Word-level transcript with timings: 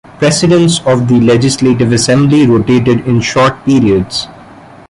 Presidents 0.17 0.79
of 0.87 1.07
the 1.07 1.19
Legislative 1.19 1.91
Assembly 1.91 2.47
rotated 2.47 3.05
in 3.07 3.21
short 3.21 3.63
periods. 3.65 4.27